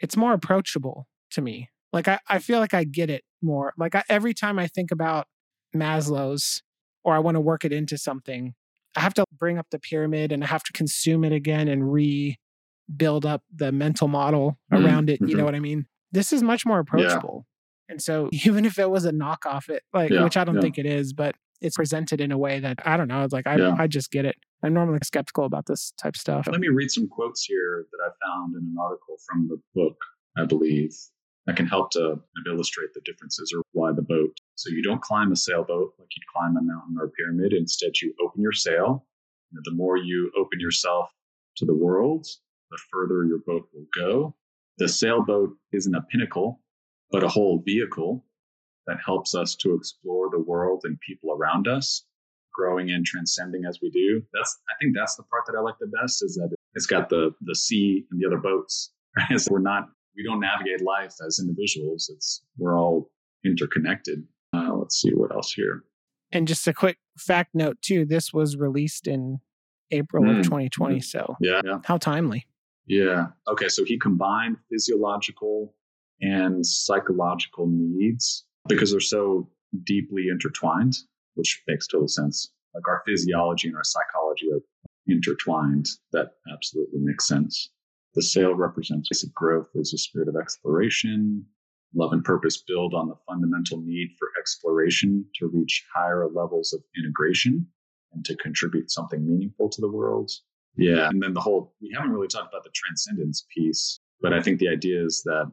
[0.00, 1.68] It's more approachable to me.
[1.92, 3.72] Like I, I feel like I get it more.
[3.76, 5.26] Like I, every time I think about
[5.74, 6.62] Maslow's
[7.04, 8.54] or I want to work it into something,
[8.96, 11.92] I have to bring up the pyramid and I have to consume it again and
[11.92, 15.20] rebuild up the mental model Mhm, around it.
[15.20, 15.86] You know what I mean?
[16.12, 17.46] This is much more approachable.
[17.88, 20.60] And so even if it was a knockoff, it like Yeah, which I don't yeah.
[20.60, 23.22] think it is, but it's presented in a way that I don't know.
[23.22, 23.76] It's like I, Yeah.
[23.78, 24.36] I just get it.
[24.62, 26.46] I'm normally skeptical about this type stuff.
[26.50, 29.96] let me read some quotes here that i found in an article from the book
[30.36, 30.94] i believe
[31.46, 35.32] that can help to illustrate the differences or why the boat So you don't climb
[35.32, 37.54] a sailboat like you'd climb a mountain or a pyramid.
[37.54, 39.06] Instead, you open your sail.
[39.50, 41.08] You know, the more you open yourself
[41.56, 42.26] to the world,
[42.70, 44.36] the further your boat will go.
[44.76, 46.60] The sailboat isn't a pinnacle,
[47.10, 48.26] but a whole vehicle
[48.86, 52.04] that helps us to explore the world and people around us,
[52.52, 54.22] growing and transcending as we do.
[54.34, 57.08] That's I think that's the part that I like the best is that it's got
[57.08, 58.92] the the sea and the other boats.
[59.38, 62.10] so we're not we don't navigate life as individuals.
[62.14, 63.10] It's we're all
[63.42, 64.22] interconnected.
[64.90, 65.84] Let's see what else here.
[66.32, 69.38] And just a quick fact note too: this was released in
[69.92, 70.38] April mm.
[70.38, 70.96] of 2020.
[70.96, 71.04] Mm.
[71.04, 72.44] So yeah, yeah, how timely.
[72.88, 73.26] Yeah.
[73.46, 73.68] Okay.
[73.68, 75.76] So he combined physiological
[76.20, 79.48] and psychological needs because they're so
[79.84, 80.94] deeply intertwined,
[81.34, 82.50] which makes total sense.
[82.74, 84.60] Like our physiology and our psychology are
[85.06, 85.86] intertwined.
[86.12, 87.70] That absolutely makes sense.
[88.14, 91.46] The sail represents basic growth as a spirit of exploration.
[91.94, 96.82] Love and purpose build on the fundamental need for exploration to reach higher levels of
[96.96, 97.66] integration
[98.12, 100.30] and to contribute something meaningful to the world.
[100.76, 101.08] Yeah.
[101.08, 104.60] And then the whole, we haven't really talked about the transcendence piece, but I think
[104.60, 105.50] the idea is that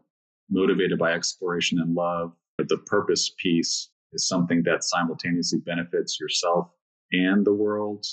[0.49, 6.69] motivated by exploration and love, the purpose piece is something that simultaneously benefits yourself
[7.11, 8.05] and the world,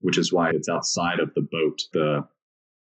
[0.00, 1.82] which is why it's outside of the boat.
[1.92, 2.26] The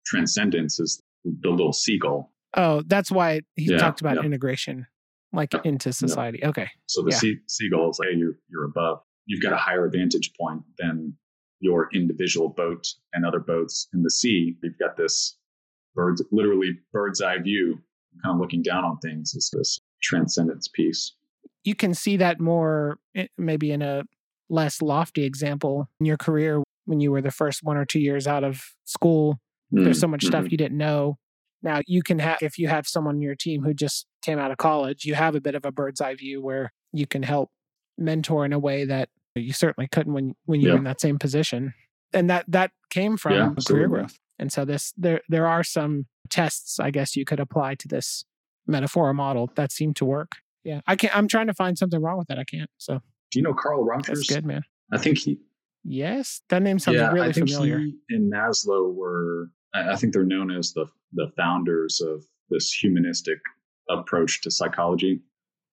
[0.06, 2.32] transcendence is the little seagull.
[2.56, 4.24] Oh, that's why he yeah, talked about yeah.
[4.24, 4.88] integration,
[5.34, 6.44] like yeah, into society.
[6.44, 6.70] Okay.
[6.88, 9.00] So the sea, seagull is like, hey, you're, you're above.
[9.26, 11.14] You've got a higher vantage point than
[11.60, 14.56] your individual boat and other boats in the sea.
[14.64, 15.38] You've got this
[15.96, 17.80] birds, literally bird's eye view,
[18.24, 19.34] kind of looking down on things.
[19.34, 21.14] Is this transcendence piece?
[21.64, 24.04] You can see that more, eh, maybe in a
[24.50, 28.28] less lofty example in your career when you were the first one or two years
[28.28, 29.40] out of school.
[29.74, 29.86] Mm-hmm.
[29.86, 30.28] There's so much mm-hmm.
[30.28, 31.18] stuff you didn't know.
[31.66, 34.52] Now you can have, if you have someone in your team who just came out
[34.52, 37.50] of college, you have a bit of a bird's eye view where you can help
[37.98, 40.74] mentor in a way that you certainly couldn't when when you yeah.
[40.74, 41.74] were in that same position.
[42.14, 44.20] And that that came from yeah, career growth.
[44.38, 48.26] And so this there there are some tests I guess you could apply to this
[48.68, 50.34] metaphor model that seem to work.
[50.64, 50.82] Yeah.
[50.86, 52.38] I can't I'm trying to find something wrong with that.
[52.38, 52.70] I can't.
[52.78, 53.02] So
[53.32, 54.20] Do you know Carl Rogers?
[54.20, 54.62] That's good, man.
[54.94, 55.40] I think he
[55.84, 56.42] Yes.
[56.50, 57.80] That name sounds yeah, really I think familiar.
[57.80, 63.40] He and Maslow were I think they're known as the the founders of this humanistic
[63.90, 65.22] approach to psychology.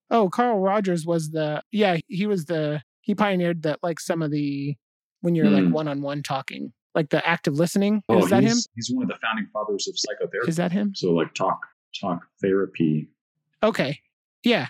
[0.09, 4.31] Oh, Carl Rogers was the yeah, he was the he pioneered that like some of
[4.31, 4.75] the
[5.21, 5.65] when you're mm.
[5.65, 8.03] like one on one talking, like the active listening.
[8.09, 8.57] Oh, is that him?
[8.75, 10.49] He's one of the founding fathers of psychotherapy.
[10.49, 10.93] Is that him?
[10.95, 11.59] So like talk
[11.99, 13.09] talk therapy.
[13.63, 13.99] Okay.
[14.43, 14.67] Yeah.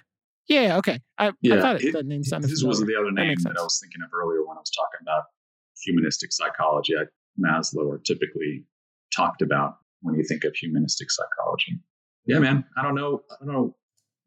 [0.47, 0.77] Yeah.
[0.77, 0.99] Okay.
[1.17, 2.49] I, yeah, I thought it, it, that name sounded.
[2.49, 2.79] This familiar.
[2.79, 4.99] was the other name that, that I was thinking of earlier when I was talking
[5.01, 5.23] about
[5.83, 6.93] humanistic psychology.
[6.95, 7.05] I,
[7.39, 8.65] Maslow are typically
[9.15, 11.79] talked about when you think of humanistic psychology.
[12.25, 12.63] Yeah, man.
[12.77, 13.21] I don't know.
[13.31, 13.75] I don't know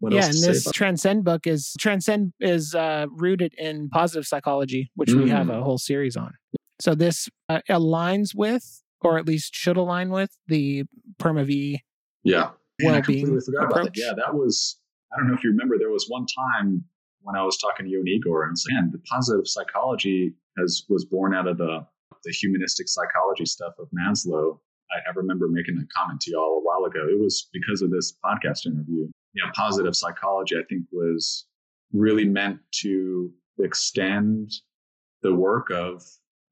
[0.00, 5.08] what yeah, and this Transcend book is Transcend is uh, rooted in positive psychology, which
[5.10, 5.24] mm.
[5.24, 5.62] we have a mm.
[5.62, 6.34] whole series on.
[6.80, 10.84] So this uh, aligns with, or at least should align with, the
[11.18, 11.80] Perma V.
[12.24, 12.50] Yeah,
[12.82, 13.86] well-being approach.
[13.86, 13.92] That.
[13.94, 14.78] Yeah, that was.
[15.12, 15.78] I don't know if you remember.
[15.78, 16.84] There was one time
[17.22, 21.06] when I was talking to you and Igor, and saying the positive psychology has was
[21.06, 21.86] born out of the
[22.24, 24.58] the humanistic psychology stuff of Maslow.
[24.90, 27.06] I, I remember making a comment to y'all a while ago.
[27.08, 31.46] It was because of this podcast interview you know, positive psychology, I think was
[31.92, 34.50] really meant to extend
[35.22, 36.02] the work of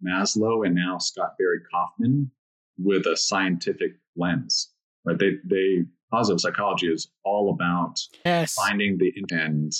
[0.06, 2.30] Maslow and now Scott Barry Kaufman
[2.76, 4.70] with a scientific lens.
[5.04, 5.18] Right?
[5.18, 8.52] They they positive psychology is all about yes.
[8.52, 9.72] finding the and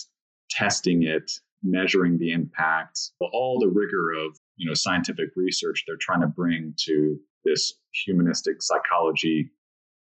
[0.51, 1.31] testing it,
[1.63, 6.75] measuring the impact, all the rigor of you know scientific research they're trying to bring
[6.87, 7.75] to this
[8.07, 9.51] humanistic psychology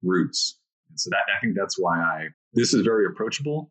[0.03, 0.59] roots.
[0.89, 3.71] And so that I think that's why I this is very approachable.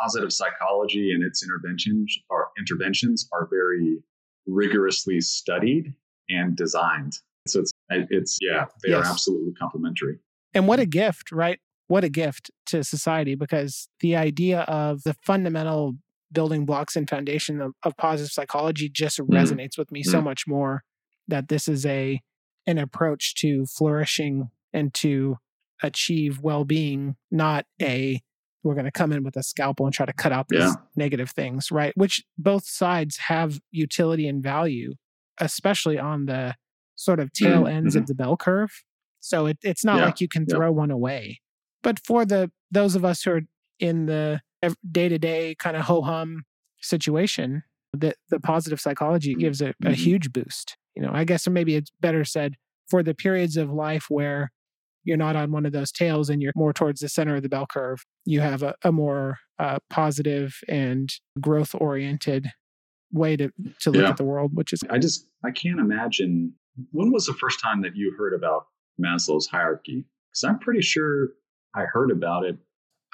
[0.00, 3.98] Positive psychology and its interventions are interventions are very
[4.46, 5.94] rigorously studied
[6.28, 7.12] and designed.
[7.46, 9.04] So it's it's yeah, they yes.
[9.04, 10.18] are absolutely complementary.
[10.54, 11.58] And what a gift, right?
[11.88, 15.94] What a gift to society because the idea of the fundamental
[16.32, 19.26] building blocks and foundation of, of positive psychology just mm.
[19.28, 20.10] resonates with me mm.
[20.10, 20.82] so much more
[21.28, 22.20] that this is a
[22.66, 25.38] an approach to flourishing and to
[25.82, 28.20] achieve well-being not a
[28.62, 30.74] we're going to come in with a scalpel and try to cut out these yeah.
[30.96, 34.94] negative things right which both sides have utility and value
[35.38, 36.54] especially on the
[36.96, 37.76] sort of tail mm-hmm.
[37.76, 38.08] ends of mm-hmm.
[38.08, 38.84] the bell curve
[39.20, 40.04] so it, it's not yeah.
[40.06, 40.70] like you can throw yeah.
[40.70, 41.40] one away
[41.82, 43.42] but for the those of us who are
[43.78, 44.40] in the
[44.90, 46.44] day-to-day kind of ho-hum
[46.80, 47.62] situation
[47.94, 49.40] the, the positive psychology mm-hmm.
[49.40, 49.92] gives a, a mm-hmm.
[49.92, 52.54] huge boost you know i guess maybe it's better said
[52.88, 54.50] for the periods of life where
[55.04, 57.48] you're not on one of those tails and you're more towards the center of the
[57.48, 58.04] bell curve.
[58.24, 62.48] You have a, a more uh, positive and growth oriented
[63.12, 64.10] way to, to look Yeah.
[64.10, 66.54] at the world, which is I just I can't imagine
[66.90, 68.66] when was the first time that you heard about
[69.00, 70.04] Maslow's hierarchy?
[70.30, 71.28] Because I'm pretty sure
[71.74, 72.56] I heard about it.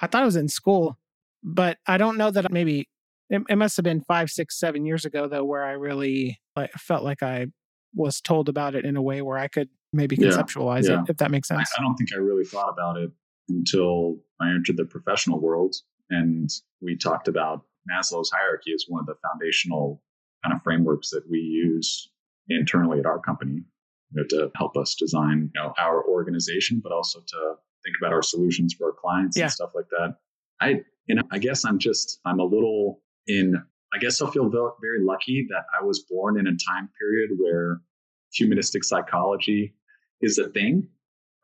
[0.00, 0.96] I thought it was in school,
[1.42, 2.88] but I don't know that maybe
[3.30, 6.72] it, it must have been five, six, seven years ago though, where I really like
[6.72, 7.46] felt like I
[7.94, 11.00] was told about it in a way where I could maybe conceptualize yeah.
[11.00, 11.70] it, if that makes I, sense.
[11.78, 13.10] I don't think I really thought about it
[13.48, 15.74] until I entered the professional world,
[16.10, 16.48] and
[16.80, 20.02] we talked about Maslow's hierarchy as one of the foundational
[20.44, 22.10] kind of frameworks that we use
[22.48, 23.62] internally at our company
[24.12, 28.12] you know, to help us design you know, our organization, but also to think about
[28.12, 29.44] our solutions for our clients Yeah.
[29.44, 30.16] and stuff like that.
[30.60, 33.54] I, you know, I guess I'm just, I'm a little in,
[33.92, 37.80] I guess I feel very lucky that I was born in a time period where
[38.32, 39.74] humanistic psychology
[40.20, 40.88] is a thing.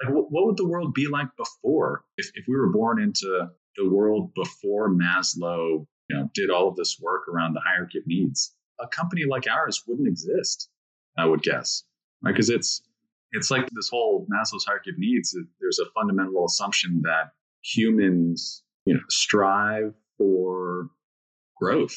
[0.02, 3.88] Like, what, would the world be like before if, if we were born into the
[3.88, 8.54] world before Maslow, you know, did all of this work around the hierarchy of needs?
[8.78, 10.68] A company like ours wouldn't exist,
[11.16, 11.84] I would guess,
[12.22, 12.32] right?
[12.32, 12.82] Because it's
[13.32, 15.36] it's like this whole Maslow's hierarchy of needs.
[15.60, 20.90] There's a fundamental assumption that humans, you know, strive for
[21.56, 21.94] growth.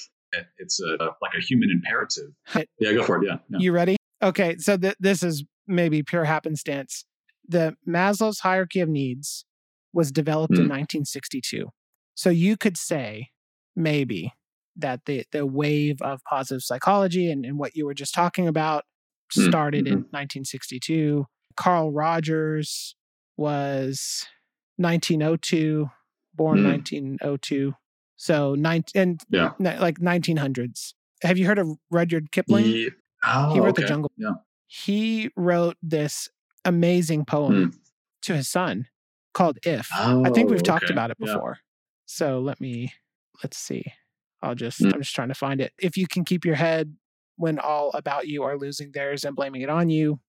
[0.60, 2.32] It's a like a human imperative.
[2.80, 3.28] Yeah, go for it.
[3.28, 3.58] Yeah, yeah.
[3.60, 3.98] You ready?
[4.22, 7.04] Okay, so th- this is maybe pure happenstance.
[7.48, 9.46] The Maslow's hierarchy of needs
[9.94, 10.70] was developed in Mm.
[11.04, 11.70] 1962.
[12.16, 13.30] So you could say
[13.76, 14.34] maybe
[14.76, 18.84] that the the wave of positive psychology and, and what you were just talking about
[19.36, 21.26] Mm, started in 1962.
[21.56, 22.96] Carl Rogers
[23.38, 24.26] was
[24.78, 25.90] 1902,
[26.34, 26.66] born Mm.
[26.66, 27.74] 1902.
[28.22, 29.54] So nine and Yeah.
[29.60, 30.94] like 1900s.
[31.24, 32.66] Have you heard of Rudyard Kipling?
[32.66, 32.92] Ye-
[33.26, 33.86] oh, He wrote The.
[33.86, 34.12] Jungle.
[34.18, 34.34] Yeah.
[34.68, 36.28] He wrote this
[36.66, 37.80] amazing poem
[38.24, 38.88] to his son
[39.34, 39.88] called If.
[39.96, 40.94] I think Oh, we've talked okay.
[40.94, 41.34] about it Yeah.
[41.34, 41.60] before.
[42.06, 42.94] So let me
[43.42, 43.86] let's see.
[44.42, 44.94] I'll just Mm.
[44.96, 45.72] I'm just trying to find it.
[45.80, 46.98] If you can keep your head
[47.38, 50.20] when all about you are losing theirs and blaming it on you,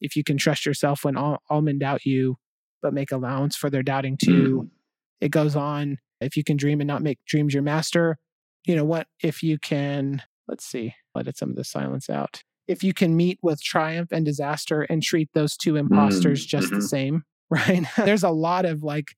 [0.00, 2.38] if you can trust yourself when all, all men doubt you,
[2.82, 4.62] but make allowance for their doubting too.
[4.64, 4.70] Mm.
[5.20, 5.98] It goes on.
[6.20, 8.18] If you can dream and not make dreams your master,
[8.66, 9.06] you know what?
[9.22, 12.42] If you can, let's see, let it some of the silence out.
[12.68, 16.74] If you can meet with triumph and disaster and treat those two imposters Mm, just
[16.74, 16.88] the mhm.
[16.88, 17.84] same, right?
[17.96, 19.08] There's a lot of like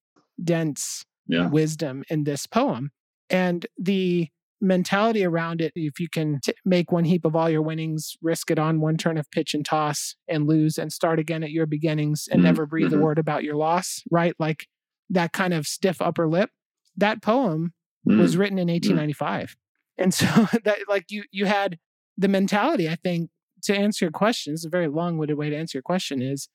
[0.42, 1.50] dense Yeah.
[1.50, 2.90] wisdom in this poem.
[3.30, 4.28] And the
[4.60, 8.50] mentality around it, if you can t- make one heap of all your winnings, risk
[8.50, 11.66] it on one turn of pitch and toss and lose and start again at your
[11.66, 12.98] beginnings and Mhm, never breathe a mhm.
[12.98, 14.34] word about your loss, right?
[14.38, 14.66] Like
[15.10, 16.50] that kind of stiff upper lip.
[16.98, 17.72] That poem
[18.06, 18.20] Mm.
[18.20, 19.56] was written in 1895.
[19.98, 20.26] And so
[20.64, 21.78] that like you you had
[22.16, 23.30] the mentality, I think,
[23.64, 26.48] to answer your question, this is a very long-winded way to answer your question, is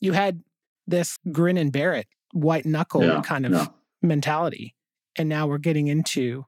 [0.00, 0.42] you had
[0.86, 3.66] this grin and bear it, white knuckle Yeah, kind of yeah.
[4.02, 4.74] mentality.
[5.16, 6.44] And now we're getting into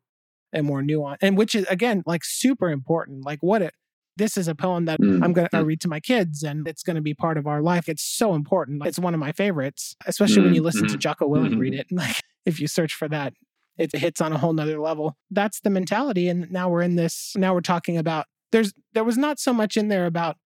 [0.55, 3.25] a more nuanced and which is again like super important.
[3.27, 3.75] Like what it
[4.17, 5.67] this is a poem that Mm, I'm gonna I mm.
[5.67, 7.89] read to my kids and it's gonna be part of our life.
[7.89, 8.85] It's so important.
[8.87, 11.75] It's one of my favorites, especially when Mm, you listen to mhm, Jocko Willink read
[11.75, 11.87] it.
[11.93, 13.35] Like if you search for that,
[13.77, 15.17] it hits on a whole nother level.
[15.31, 16.29] That's the mentality.
[16.29, 19.77] And now we're in this, now we're talking about there's there was not so much
[19.77, 20.37] in there about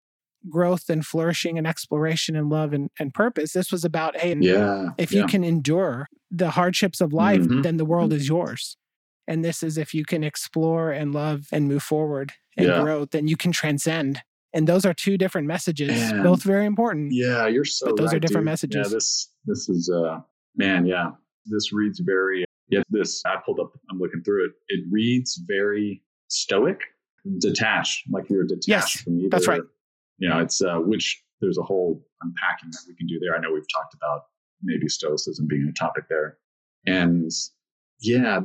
[0.49, 3.53] growth and flourishing and exploration and love and, and purpose.
[3.53, 4.89] This was about, hey, Yeah.
[4.97, 5.21] if yeah.
[5.21, 8.75] you can endure the hardships of life, Mhm, then the world is yours.
[9.25, 12.81] And this is if you can explore and love and move forward and Yeah.
[12.81, 14.19] grow, then you can transcend.
[14.53, 16.23] And those are two different messages, Man.
[16.23, 17.13] both very important.
[17.13, 18.51] Yeah, you're so But those are different dude.
[18.51, 18.87] messages.
[18.91, 20.19] Yeah, this this is uh
[20.57, 21.11] man, yeah.
[21.45, 24.51] This reads very yeah, this I pulled up I'm looking through it.
[24.69, 26.79] It reads very stoic,
[27.39, 29.29] detached, like you're detached Yes, from either.
[29.29, 29.61] that's right.
[30.17, 33.35] You know, it's uh which there's a whole unpacking that we can do there.
[33.35, 34.21] I know we've talked about
[34.61, 36.37] maybe stoicism being a topic there.
[36.85, 37.29] And
[37.99, 38.41] yeah,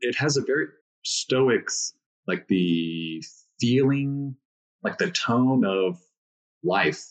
[0.00, 0.66] it has a very
[1.02, 1.94] stoics
[2.26, 3.22] like the
[3.60, 4.36] feeling,
[4.82, 5.98] like the tone of
[6.62, 7.02] life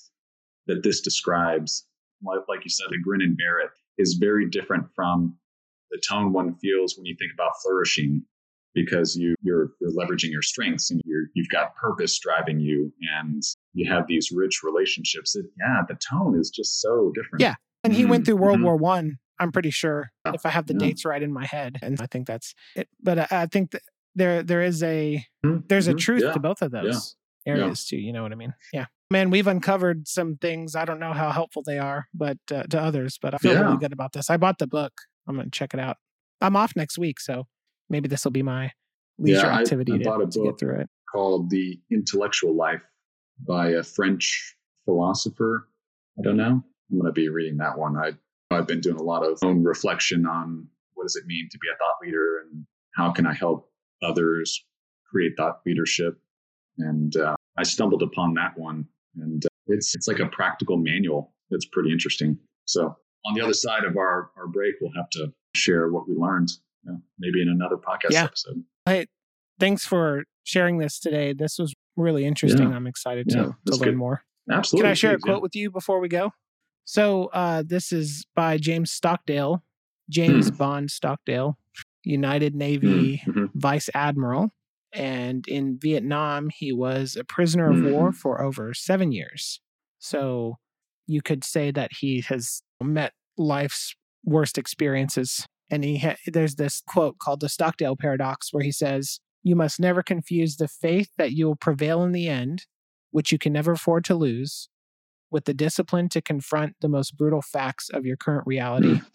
[0.68, 1.86] that this describes,
[2.24, 5.36] like, like you said, the grin and bear it is very different from
[5.92, 8.24] the tone one feels when you think about flourishing
[8.74, 13.44] because you you're you're leveraging your strengths and you're you've got purpose driving you and
[13.74, 17.56] you have these rich relationships it, yeah the tone is just so different Yeah.
[17.84, 18.64] And he went Mhm, through World mhm.
[18.64, 19.18] War One.
[19.40, 20.80] I'm pretty sure, Yeah, if I have the yeah.
[20.80, 22.88] dates right in my head, and I think that's it.
[23.02, 23.82] But I, I think that
[24.14, 27.54] there there is a Mhm, there's a mhm, truth yeah, to both of those Yeah.
[27.54, 27.98] areas too.
[27.98, 28.54] You know what I mean?
[28.72, 30.76] Yeah, man, we've uncovered some things.
[30.76, 33.62] I don't know how helpful they are, but uh, to others, but I feel Yeah.
[33.62, 34.30] really good about this.
[34.30, 34.94] I bought the book.
[35.28, 35.98] I'm gonna check it out.
[36.40, 37.46] I'm off next week, so
[37.90, 38.72] maybe this will be my
[39.20, 40.90] leisure I- activity I to, bought a to get through it.
[41.12, 42.82] called the intellectual life
[43.46, 44.56] by a french
[44.86, 45.68] philosopher
[46.18, 48.12] i don't know i'm going to be reading that one i
[48.52, 51.68] I've been doing a lot of own reflection on what does it mean to be
[51.74, 53.72] a thought leader and how can I help
[54.04, 54.66] others
[55.10, 56.20] create thought leadership.
[56.78, 61.34] And uh, I stumbled upon that one, and uh, it's it's like a practical manual.
[61.50, 62.38] It's pretty interesting.
[62.66, 62.96] So
[63.26, 66.50] on the other side of our our break, we'll have to share what we learned,
[66.84, 68.24] you know, maybe in another podcast yeah.
[68.24, 68.64] episode.
[68.86, 69.08] Hey,
[69.60, 71.34] thanks for sharing this today.
[71.34, 72.70] This was really interesting.
[72.70, 72.76] Yeah.
[72.76, 73.98] I'm excited to, yeah, to learn good.
[73.98, 74.24] more.
[74.50, 74.86] Absolutely.
[74.86, 76.32] Can I share a quote with you before we go?
[76.86, 79.64] So uh, this is by James Stockdale,
[80.10, 80.58] James mm.
[80.58, 81.58] Bond Stockdale,
[82.04, 83.46] United Navy mm-hmm.
[83.54, 84.52] Vice Admiral.
[84.94, 88.18] And in Vietnam, he was a prisoner of war mm-hmm.
[88.18, 89.62] for over seven years.
[90.00, 90.58] So
[91.08, 95.46] you could say that he has met life's worst experiences.
[95.70, 99.80] And he ha- there's this quote called the Stockdale Paradox where he says, You must
[99.80, 102.66] never confuse the faith that you will prevail in the end,
[103.12, 104.70] which you can never afford to lose,
[105.30, 109.06] with the discipline to confront the most brutal facts of your current reality, mm.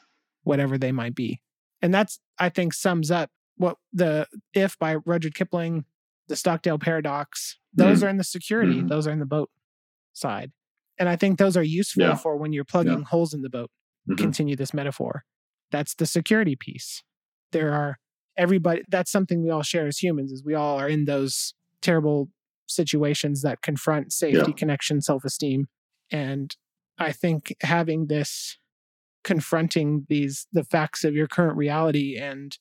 [0.44, 1.40] whatever they might be.
[1.82, 5.84] And that's, I think, sums up what the if by Rudyard Kipling,
[6.28, 8.06] the Stockdale paradox, those mm.
[8.06, 8.88] are in the security, mm.
[8.88, 9.50] those are in the boat
[10.12, 10.52] side.
[10.98, 12.14] And I think those are useful yeah.
[12.14, 13.04] for when you're plugging yeah.
[13.04, 13.70] holes in the boat.
[14.08, 14.16] Mm-hmm.
[14.16, 15.24] Continue this metaphor.
[15.70, 17.02] That's the security piece.
[17.52, 17.98] There are
[18.36, 22.28] everybody that's something we all share as humans is we all are in those terrible
[22.66, 24.54] situations that confront safety, yeah.
[24.56, 25.66] connection, self-esteem.
[26.10, 26.54] And
[26.98, 28.58] I think having this
[29.24, 32.56] confronting these the facts of your current reality and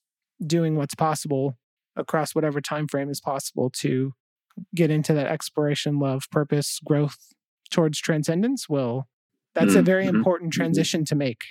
[0.46, 1.58] doing what's possible
[1.96, 4.14] across whatever time frame is possible to
[4.74, 7.18] get into that exploration, love, purpose, growth
[7.72, 9.08] towards transcendence will
[9.56, 9.80] that's mm-hmm.
[9.80, 10.18] a very mm-hmm.
[10.18, 10.62] important mm-hmm.
[10.62, 11.06] transition mm-hmm.
[11.06, 11.44] to make.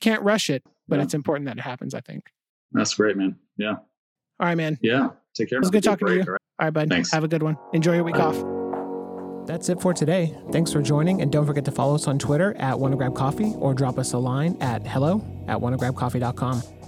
[0.00, 1.04] Can't rush it, but yeah.
[1.04, 2.24] it's important that it happens, I think.
[2.72, 3.36] That's great, man.
[3.56, 3.76] Yeah.
[4.40, 4.78] All right, man.
[4.82, 5.10] Yeah.
[5.34, 5.58] Take care.
[5.58, 6.30] It was good talking break, to you.
[6.30, 6.88] All right, all right bud.
[6.88, 7.12] Thanks.
[7.12, 7.56] Have a good one.
[7.72, 8.22] Enjoy your week Bye.
[8.22, 9.46] off.
[9.46, 10.36] That's it for today.
[10.50, 13.54] Thanks for joining, and don't forget to follow us on Twitter at Wanna Grab Coffee
[13.58, 16.81] or drop us a line at hello at wannagrabcoffee.com.